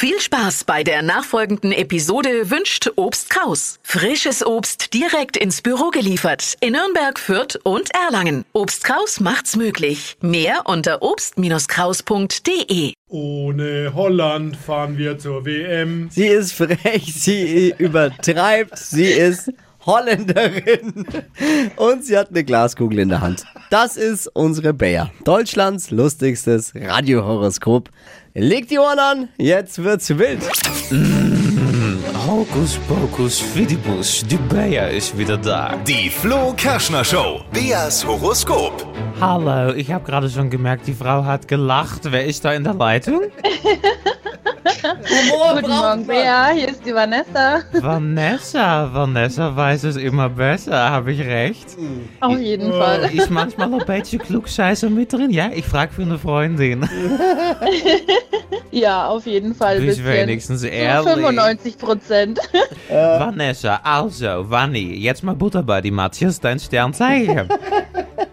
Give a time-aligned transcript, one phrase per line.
[0.00, 3.80] Viel Spaß bei der nachfolgenden Episode wünscht Obst Kraus.
[3.82, 8.44] Frisches Obst direkt ins Büro geliefert in Nürnberg, Fürth und Erlangen.
[8.52, 10.16] Obst Kraus macht's möglich.
[10.20, 12.92] Mehr unter obst-kraus.de.
[13.08, 16.10] Ohne Holland fahren wir zur WM.
[16.12, 19.50] Sie ist frech, sie übertreibt, sie ist
[19.88, 21.06] Holländerin
[21.76, 23.44] und sie hat eine Glaskugel in der Hand.
[23.70, 27.88] Das ist unsere Bär, Deutschlands lustigstes Radiohoroskop.
[28.34, 30.42] Legt die Ohren an, jetzt wird's wild.
[32.26, 35.74] Hokus pokus fidibus, die Bea ist wieder da.
[35.86, 37.40] Die Flo Kerschner Show.
[37.50, 38.86] Beas Horoskop.
[39.18, 42.02] Hallo, ich habe gerade schon gemerkt, die Frau hat gelacht.
[42.12, 43.22] Wer ist da in der Leitung?
[44.96, 46.50] Guten Morgen, Bea.
[46.54, 47.60] Hier ist die Vanessa.
[47.72, 48.90] Vanessa.
[48.92, 51.76] Vanessa weiß es immer besser, habe ich recht?
[52.20, 53.10] Auf jeden Fall.
[53.12, 55.30] Ist manchmal ein bisschen Klugscheißer mit drin?
[55.30, 56.88] Ja, ich frage für eine Freundin.
[58.70, 59.80] Ja, auf jeden Fall.
[59.80, 60.12] Bist bisschen.
[60.12, 61.12] wenigstens ehrlich.
[61.12, 62.38] 95 Prozent.
[62.88, 67.48] Vanessa, also, Vanni, jetzt mal Butter bei die Matjes, dein Sternzeichen.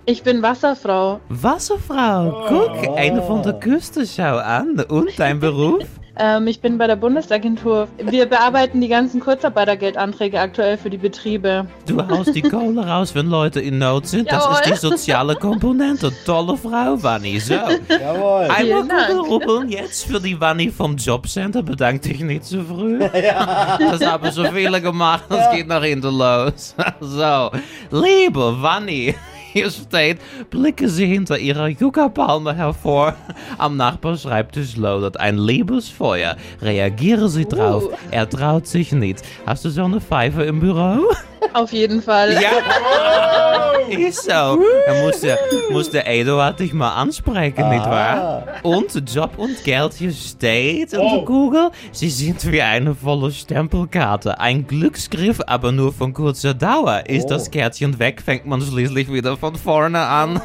[0.08, 1.20] Ich bin Wasserfrau.
[1.30, 4.80] Wasserfrau, guck, eine von der Küste, schau an.
[4.88, 5.83] Und dein Beruf?
[6.17, 7.88] Ähm, ich bin bei der Bundesagentur.
[7.97, 11.67] Wir bearbeiten die ganzen Kurzarbeitergeldanträge aktuell für die Betriebe.
[11.85, 14.31] Du haust die Kohle raus, wenn Leute in Not sind.
[14.31, 14.91] Das ist die Jawohl.
[14.91, 16.11] soziale Komponente.
[16.25, 17.39] Tolle Frau, Vanni.
[17.39, 17.55] So.
[17.55, 18.47] Jawohl.
[18.49, 19.08] Einmal.
[19.08, 21.63] Kugelrubbeln jetzt für die Vanni vom Jobcenter.
[21.63, 22.99] Bedank dich nicht zu früh.
[22.99, 25.25] Das haben so viele gemacht.
[25.30, 26.75] Es geht nach hinten los.
[27.02, 27.52] So.
[27.91, 29.13] Liebe Vanni.
[29.56, 30.17] Hier steht,
[30.50, 33.16] blicke sie hinter ihrer Yucca-Palme hervor.
[33.58, 36.36] Am Nachbarschreibtisch lodert ein Liebesfeuer.
[36.61, 37.86] Reagiere sie drauf.
[37.86, 37.92] Uh.
[38.11, 39.22] Er traut sich nicht.
[39.45, 41.09] Hast du so eine Pfeife im Büro?
[41.56, 42.34] Auf jeden Fall.
[42.34, 44.30] Ja, ist so.
[44.30, 45.39] Da muss der,
[45.72, 48.44] muss der Eduard dich mal ansprechen, nicht wahr?
[48.61, 51.72] Und Job und Geld hier steht unter Google.
[51.94, 54.38] Sie sind wie eine volle Stempelkarte.
[54.38, 57.03] Ein Glücksgriff, aber nur von kurzer Dauer.
[57.08, 60.42] Ist das Kärtchen weg, fängt man schließlich wieder von vorne an.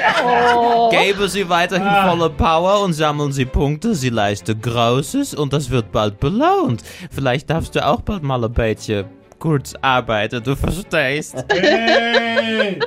[0.90, 3.94] Geben Sie weiterhin volle Power und sammeln Sie Punkte.
[3.94, 6.82] Sie leisten Großes und das wird bald belohnt.
[7.10, 11.34] Vielleicht darfst du auch bald mal ein bisschen kurz arbeiten, du verstehst.
[11.50, 12.78] Hey!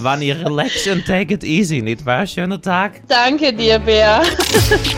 [0.00, 2.26] Wann ihr relax and take it easy, nicht wahr?
[2.26, 3.00] Schönen Tag.
[3.08, 4.22] Danke dir, Bea.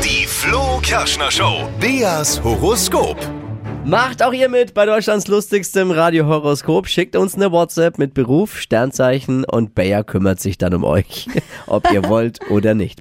[0.02, 1.68] Die Flo Kerschner Show.
[1.78, 3.18] Beas Horoskop.
[3.84, 6.86] Macht auch ihr mit bei Deutschlands lustigstem Radiohoroskop.
[6.86, 11.26] Schickt uns eine WhatsApp mit Beruf, Sternzeichen und Bayer kümmert sich dann um euch,
[11.66, 13.00] ob ihr wollt oder nicht.